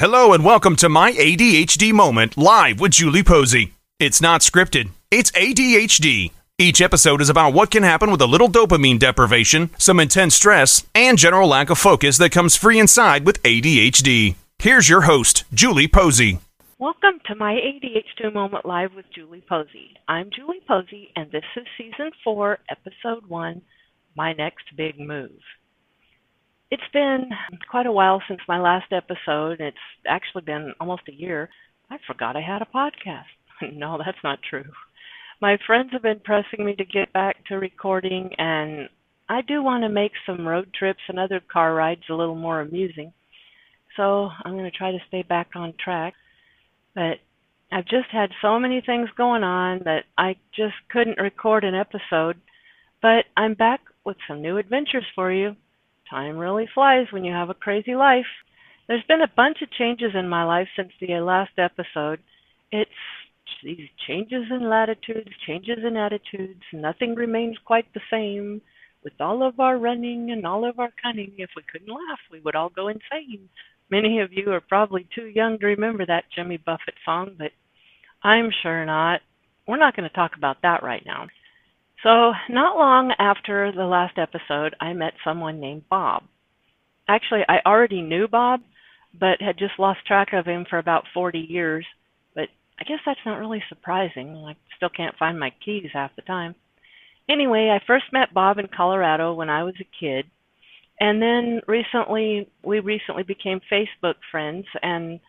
[0.00, 3.74] Hello and welcome to my ADHD moment live with Julie Posey.
[3.98, 6.30] It's not scripted, it's ADHD.
[6.56, 10.86] Each episode is about what can happen with a little dopamine deprivation, some intense stress,
[10.94, 14.36] and general lack of focus that comes free inside with ADHD.
[14.58, 16.38] Here's your host, Julie Posey.
[16.78, 19.98] Welcome to my ADHD Moment Live with Julie Posey.
[20.08, 23.60] I'm Julie Posey, and this is Season 4, Episode 1
[24.16, 25.42] My Next Big Move.
[26.70, 27.30] It's been
[27.68, 29.60] quite a while since my last episode.
[29.60, 29.76] It's
[30.06, 31.48] actually been almost a year.
[31.90, 33.24] I forgot I had a podcast.
[33.72, 34.70] no, that's not true.
[35.40, 38.88] My friends have been pressing me to get back to recording, and
[39.28, 42.60] I do want to make some road trips and other car rides a little more
[42.60, 43.12] amusing.
[43.96, 46.14] So I'm going to try to stay back on track.
[46.94, 47.18] But
[47.72, 52.40] I've just had so many things going on that I just couldn't record an episode.
[53.02, 55.56] But I'm back with some new adventures for you.
[56.10, 58.26] Time really flies when you have a crazy life.
[58.88, 62.18] There's been a bunch of changes in my life since the last episode.
[62.72, 62.90] It's
[63.62, 68.60] these changes in latitudes, changes in attitudes, nothing remains quite the same.
[69.02, 72.40] With all of our running and all of our cunning, if we couldn't laugh, we
[72.40, 73.48] would all go insane.
[73.90, 77.52] Many of you are probably too young to remember that Jimmy Buffett song, but
[78.22, 79.20] I'm sure not.
[79.66, 81.28] We're not going to talk about that right now.
[82.02, 86.22] So, not long after the last episode, I met someone named Bob.
[87.08, 88.60] Actually, I already knew Bob,
[89.18, 91.84] but had just lost track of him for about 40 years.
[92.34, 92.48] But
[92.80, 94.34] I guess that's not really surprising.
[94.48, 96.54] I still can't find my keys half the time.
[97.28, 100.24] Anyway, I first met Bob in Colorado when I was a kid.
[101.00, 105.20] And then recently, we recently became Facebook friends and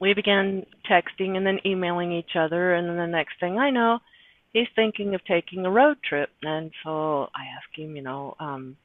[0.00, 2.74] we began texting and then emailing each other.
[2.74, 3.98] And then the next thing I know,
[4.52, 8.76] he's thinking of taking a road trip and so I ask him, you know, um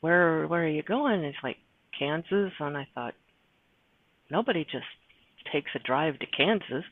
[0.00, 1.22] where where are you going?
[1.24, 1.56] He's like
[1.98, 3.14] Kansas and I thought
[4.30, 4.84] nobody just
[5.52, 6.84] takes a drive to Kansas.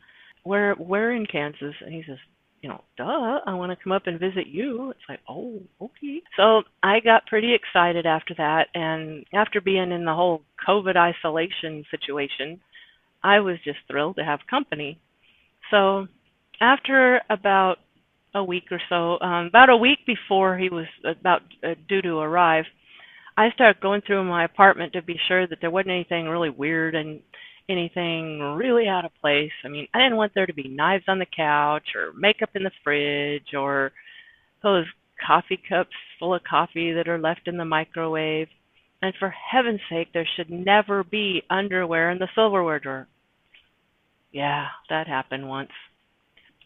[0.45, 1.75] Where where in Kansas?
[1.85, 2.19] And he says,
[2.63, 4.91] you know, duh, I want to come up and visit you.
[4.91, 6.21] It's like, oh, okay.
[6.37, 8.67] So I got pretty excited after that.
[8.75, 12.61] And after being in the whole COVID isolation situation,
[13.23, 14.99] I was just thrilled to have company.
[15.71, 16.07] So
[16.61, 17.77] after about
[18.35, 22.19] a week or so, um, about a week before he was about uh, due to
[22.19, 22.65] arrive,
[23.37, 26.95] I started going through my apartment to be sure that there wasn't anything really weird
[26.95, 27.21] and
[27.69, 29.53] anything really out of place.
[29.65, 32.65] I mean, I didn't want there to be knives on the couch or makeup in
[32.65, 33.93] the fridge or
[34.63, 34.85] those
[35.25, 38.49] coffee cups full of coffee that are left in the microwave.
[39.03, 43.09] And for heaven's sake, there should never be underwear in the silverware drawer.
[44.33, 45.71] Yeah, that happened once.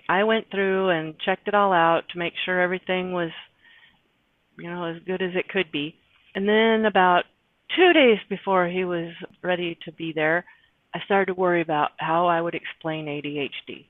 [0.09, 3.31] I went through and checked it all out to make sure everything was,
[4.59, 5.95] you know, as good as it could be.
[6.35, 7.25] And then about
[7.77, 10.45] two days before he was ready to be there,
[10.95, 13.87] I started to worry about how I would explain ADHD.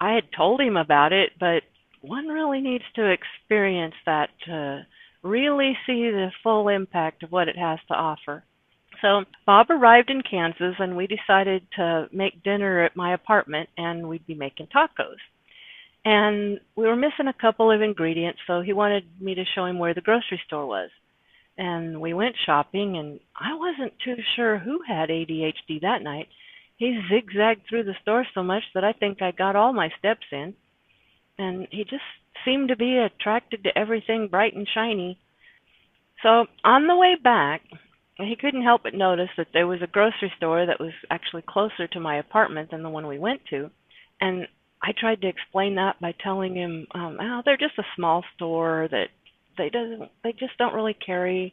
[0.00, 1.62] I had told him about it, but
[2.00, 4.84] one really needs to experience that to
[5.22, 8.44] really see the full impact of what it has to offer.
[9.02, 14.08] So Bob arrived in Kansas, and we decided to make dinner at my apartment, and
[14.08, 15.18] we'd be making tacos.
[16.04, 19.78] And we were missing a couple of ingredients, so he wanted me to show him
[19.78, 20.90] where the grocery store was.
[21.58, 26.28] And we went shopping, and I wasn't too sure who had ADHD that night.
[26.76, 30.26] He zigzagged through the store so much that I think I got all my steps
[30.30, 30.54] in.
[31.38, 32.02] And he just
[32.44, 35.18] seemed to be attracted to everything bright and shiny.
[36.22, 37.62] So on the way back,
[38.24, 41.86] he couldn't help but notice that there was a grocery store that was actually closer
[41.88, 43.70] to my apartment than the one we went to.
[44.20, 44.46] And
[44.82, 48.88] I tried to explain that by telling him, um, oh, they're just a small store
[48.90, 49.08] that
[49.58, 51.52] they doesn't they just don't really carry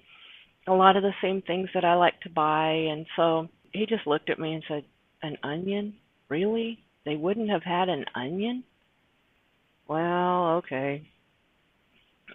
[0.68, 4.08] a lot of the same things that I like to buy and so he just
[4.08, 4.84] looked at me and said,
[5.22, 5.96] An onion?
[6.30, 6.80] Really?
[7.06, 8.64] They wouldn't have had an onion?
[9.88, 11.04] Well, okay.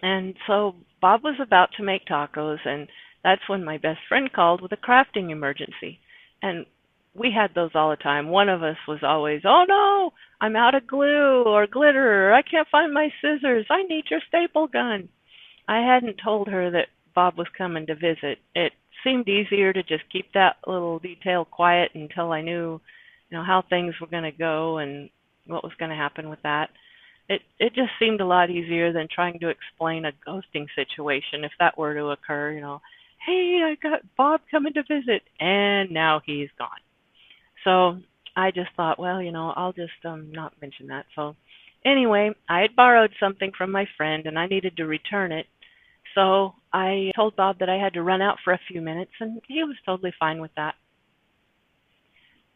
[0.01, 2.87] And so Bob was about to make tacos and
[3.25, 5.99] that's when my best friend called with a crafting emergency.
[6.43, 6.67] And
[7.15, 8.29] we had those all the time.
[8.29, 12.29] One of us was always, "Oh no, I'm out of glue or glitter.
[12.29, 13.65] Or I can't find my scissors.
[13.71, 15.09] I need your staple gun."
[15.67, 18.37] I hadn't told her that Bob was coming to visit.
[18.53, 18.73] It
[19.03, 22.79] seemed easier to just keep that little detail quiet until I knew,
[23.29, 25.09] you know, how things were going to go and
[25.47, 26.69] what was going to happen with that.
[27.27, 31.53] It it just seemed a lot easier than trying to explain a ghosting situation if
[31.59, 32.81] that were to occur, you know.
[33.25, 36.69] Hey, I got Bob coming to visit and now he's gone.
[37.63, 37.99] So
[38.35, 41.05] I just thought, well, you know, I'll just um not mention that.
[41.15, 41.35] So
[41.83, 45.47] anyway, I had borrowed something from my friend and I needed to return it
[46.15, 49.41] so I told Bob that I had to run out for a few minutes, and
[49.47, 50.75] he was totally fine with that.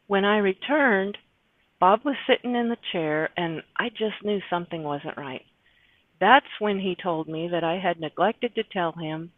[0.08, 1.18] When I returned,
[1.80, 5.46] Bob was sitting in the chair, and I just knew something wasn't right.
[6.20, 9.32] That's when he told me that I had neglected to tell him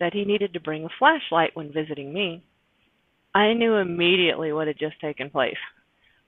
[0.00, 2.44] that he needed to bring a flashlight when visiting me.
[3.34, 5.56] I knew immediately what had just taken place.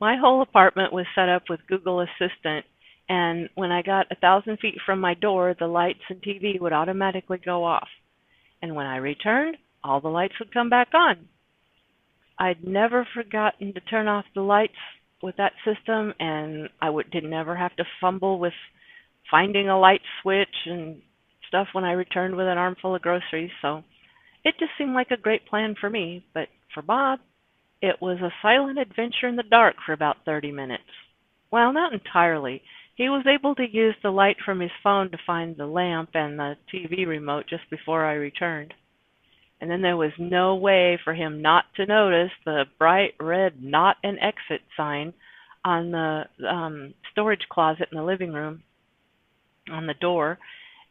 [0.00, 2.66] My whole apartment was set up with Google Assistant,
[3.08, 6.72] and when I got a thousand feet from my door, the lights and TV would
[6.72, 7.88] automatically go off.
[8.60, 11.28] And when I returned, all the lights would come back on.
[12.38, 14.74] I'd never forgotten to turn off the lights
[15.22, 18.52] with that system, and I would did never have to fumble with
[19.30, 21.00] finding a light switch and
[21.56, 23.50] stuff when I returned with an armful of groceries.
[23.62, 23.82] So
[24.44, 27.20] it just seemed like a great plan for me, but for Bob,
[27.80, 30.82] it was a silent adventure in the dark for about 30 minutes.
[31.50, 32.62] Well, not entirely.
[32.96, 36.38] He was able to use the light from his phone to find the lamp and
[36.38, 38.72] the TV remote just before I returned.
[39.60, 43.96] And then there was no way for him not to notice the bright red not
[44.02, 45.14] an exit sign
[45.64, 48.62] on the um, storage closet in the living room
[49.70, 50.38] on the door.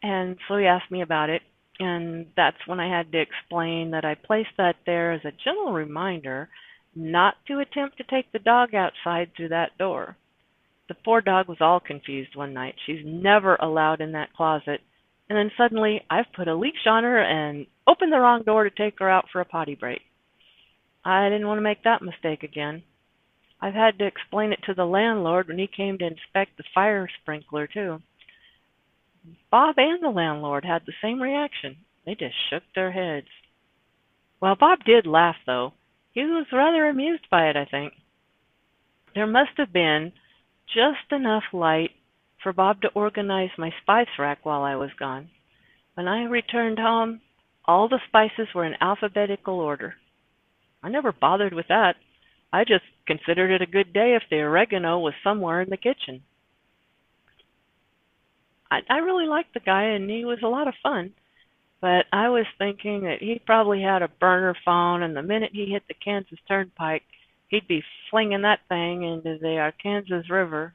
[0.06, 1.42] And so he asked me about it.
[1.80, 5.72] And that's when I had to explain that I placed that there as a gentle
[5.72, 6.48] reminder
[6.94, 10.16] not to attempt to take the dog outside through that door.
[10.88, 12.76] The poor dog was all confused one night.
[12.86, 14.80] She's never allowed in that closet.
[15.28, 18.70] And then suddenly I've put a leash on her and opened the wrong door to
[18.70, 20.02] take her out for a potty break.
[21.04, 22.84] I didn't want to make that mistake again.
[23.60, 27.08] I've had to explain it to the landlord when he came to inspect the fire
[27.20, 28.00] sprinkler, too.
[29.50, 31.76] Bob and the landlord had the same reaction.
[32.04, 33.26] They just shook their heads.
[34.40, 35.72] Well, Bob did laugh, though.
[36.12, 37.92] He was rather amused by it, I think.
[39.14, 40.12] There must have been
[40.66, 41.90] just enough light
[42.42, 45.30] for Bob to organize my spice rack while I was gone.
[45.94, 47.20] When I returned home,
[47.64, 49.94] all the spices were in alphabetical order.
[50.82, 51.96] I never bothered with that.
[52.52, 56.22] I just considered it a good day if the oregano was somewhere in the kitchen.
[58.76, 61.12] I, I really liked the guy and he was a lot of fun,
[61.80, 65.66] but I was thinking that he probably had a burner phone and the minute he
[65.66, 67.02] hit the Kansas Turnpike,
[67.48, 70.74] he'd be flinging that thing into the uh, Arkansas River.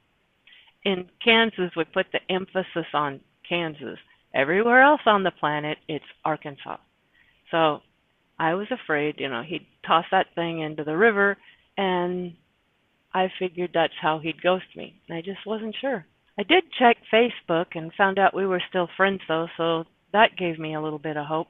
[0.84, 4.00] In Kansas, we put the emphasis on Kansas.
[4.34, 6.78] Everywhere else on the planet, it's Arkansas.
[7.52, 7.82] So
[8.40, 11.38] I was afraid, you know, he'd toss that thing into the river,
[11.78, 12.34] and
[13.14, 15.00] I figured that's how he'd ghost me.
[15.12, 16.06] I just wasn't sure.
[16.40, 19.84] I did check Facebook and found out we were still friends, though, so
[20.14, 21.48] that gave me a little bit of hope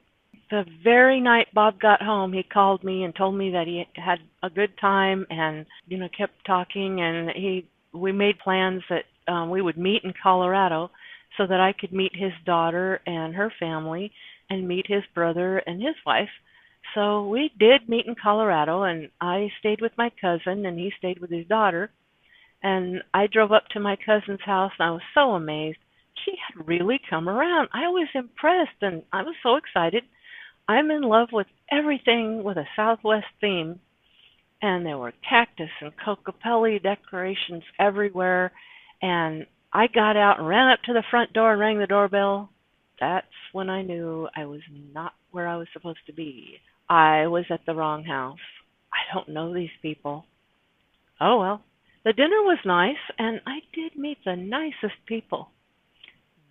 [0.52, 4.18] the very night Bob got home, he called me and told me that he had
[4.42, 9.48] a good time and you know kept talking and he we made plans that um
[9.48, 10.90] we would meet in Colorado
[11.38, 14.12] so that I could meet his daughter and her family
[14.50, 16.28] and meet his brother and his wife.
[16.94, 21.18] So we did meet in Colorado and I stayed with my cousin and he stayed
[21.18, 21.90] with his daughter.
[22.62, 25.78] And I drove up to my cousin's house and I was so amazed.
[26.24, 27.68] She had really come around.
[27.72, 30.04] I was impressed and I was so excited.
[30.68, 33.80] I'm in love with everything with a Southwest theme.
[34.60, 38.52] And there were cactus and Kokopelli decorations everywhere.
[39.00, 42.50] And I got out and ran up to the front door and rang the doorbell.
[43.00, 44.60] That's when I knew I was
[44.92, 46.58] not where I was supposed to be.
[46.88, 48.38] I was at the wrong house.
[48.92, 50.26] I don't know these people.
[51.20, 51.62] Oh well.
[52.04, 55.50] The dinner was nice, and I did meet the nicest people.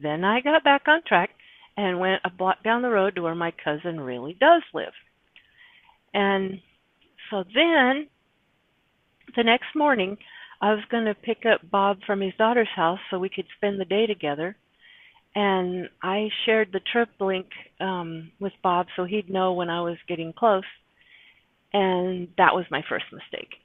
[0.01, 1.31] Then I got back on track
[1.77, 4.93] and went a block down the road to where my cousin really does live.
[6.13, 6.59] And
[7.29, 8.07] so then
[9.35, 10.17] the next morning,
[10.61, 13.79] I was going to pick up Bob from his daughter's house so we could spend
[13.79, 14.55] the day together.
[15.33, 17.47] And I shared the trip link
[17.79, 20.63] um, with Bob so he'd know when I was getting close.
[21.73, 23.60] And that was my first mistake.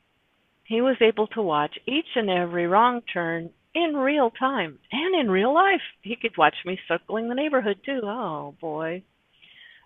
[0.66, 5.30] He was able to watch each and every wrong turn in real time and in
[5.30, 5.82] real life.
[6.02, 8.00] He could watch me circling the neighborhood too.
[8.02, 9.02] Oh boy.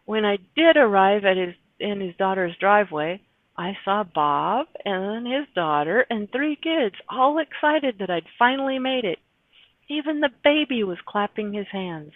[0.06, 3.20] When I did arrive at his in his daughter's driveway,
[3.56, 9.04] I saw Bob and his daughter and three kids all excited that I'd finally made
[9.04, 9.18] it.
[9.88, 12.12] Even the baby was clapping his hands.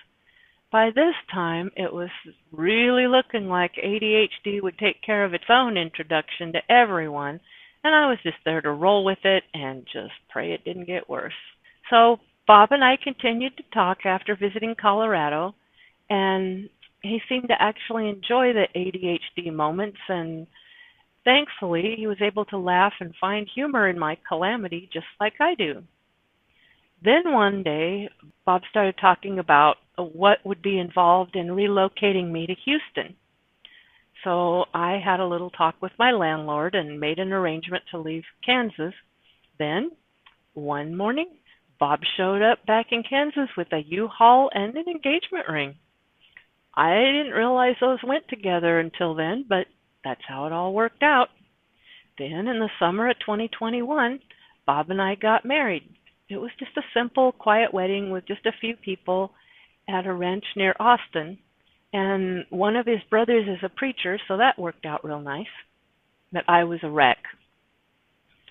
[0.70, 2.10] By this time, it was
[2.50, 7.40] really looking like ADHD would take care of its own introduction to everyone,
[7.84, 11.08] and I was just there to roll with it and just pray it didn't get
[11.08, 11.32] worse.
[11.90, 15.54] So Bob and I continued to talk after visiting Colorado,
[16.10, 16.68] and
[17.02, 20.46] he seemed to actually enjoy the ADHD moments and
[21.24, 25.54] thankfully he was able to laugh and find humor in my calamity just like I
[25.54, 25.82] do.
[27.02, 28.08] Then one day,
[28.46, 33.14] Bob started talking about what would be involved in relocating me to Houston.
[34.24, 38.24] So I had a little talk with my landlord and made an arrangement to leave
[38.44, 38.94] Kansas.
[39.58, 39.90] Then,
[40.54, 41.28] one morning,
[41.78, 45.74] Bob showed up back in Kansas with a U-Haul and an engagement ring.
[46.74, 49.66] I didn't realize those went together until then, but
[50.02, 51.28] that's how it all worked out.
[52.18, 54.20] Then, in the summer of 2021,
[54.66, 55.82] Bob and I got married.
[56.30, 59.32] It was just a simple, quiet wedding with just a few people
[59.88, 61.38] at a ranch near Austin.
[61.94, 65.46] And one of his brothers is a preacher, so that worked out real nice.
[66.32, 67.18] But I was a wreck.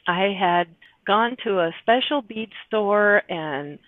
[0.07, 0.67] I had
[1.05, 3.79] gone to a special bead store and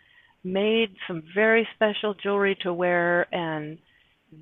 [0.44, 3.78] made some very special jewelry to wear and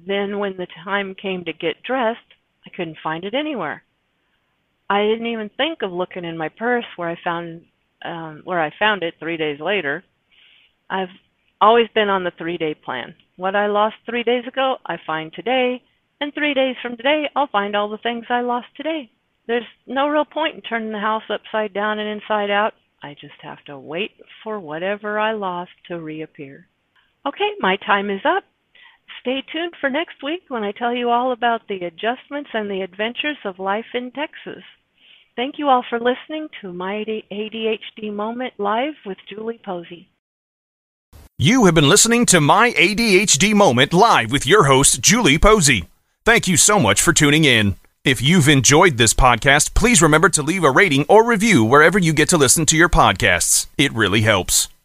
[0.08, 2.20] then when the time came to get dressed,
[2.65, 3.84] I couldn't find it anywhere.
[4.89, 7.65] I didn't even think of looking in my purse where I found
[8.03, 10.03] um, where I found it three days later.
[10.89, 11.13] I've
[11.62, 13.15] always been on the three day plan.
[13.36, 15.82] What I lost three days ago, I find today,
[16.22, 19.10] and three days from today, I'll find all the things I lost today.
[19.48, 22.74] There's no real point in turning the house upside down and inside out.
[23.02, 24.12] I just have to wait
[24.44, 26.68] for whatever I lost to reappear.
[27.25, 28.44] Okay, my time is up.
[29.20, 32.82] Stay tuned for next week when I tell you all about the adjustments and the
[32.82, 34.63] adventures of life in Texas.
[35.36, 40.08] Thank you all for listening to my ADHD Moment Live with Julie Posey.
[41.40, 45.86] You have been listening to My ADHD Moment Live with your host, Julie Posey.
[46.25, 47.75] Thank you so much for tuning in.
[48.04, 52.13] If you've enjoyed this podcast, please remember to leave a rating or review wherever you
[52.13, 53.66] get to listen to your podcasts.
[53.80, 54.68] It really helps.